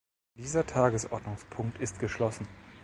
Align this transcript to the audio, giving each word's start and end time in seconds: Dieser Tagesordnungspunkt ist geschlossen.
Dieser 0.35 0.65
Tagesordnungspunkt 0.65 1.79
ist 1.79 1.99
geschlossen. 1.99 2.47